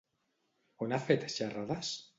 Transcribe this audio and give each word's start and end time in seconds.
On 0.87 0.97
ha 0.97 1.01
fet 1.11 1.29
xerrades? 1.37 1.97